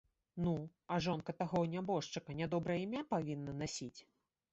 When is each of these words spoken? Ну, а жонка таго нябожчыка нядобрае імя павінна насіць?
Ну, 0.45 0.51
а 0.95 0.95
жонка 1.07 1.35
таго 1.41 1.61
нябожчыка 1.73 2.37
нядобрае 2.39 2.79
імя 2.87 3.03
павінна 3.13 3.51
насіць? 3.61 3.95